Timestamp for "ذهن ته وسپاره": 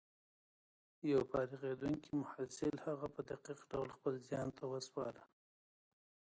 4.29-5.21